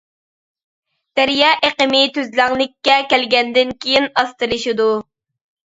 دەريا 1.19 1.51
ئېقىمى 1.67 2.01
تۈزلەڭلىككە 2.17 2.97
كەلگەندىن 3.13 3.77
كېيىن 3.87 4.11
ئاستىلىشىدۇ. 4.25 4.93